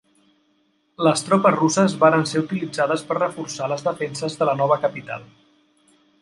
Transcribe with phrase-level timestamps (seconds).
[1.07, 5.29] Les tropes russes varen ser utilitzades per reforçar les defenses de la nova capital.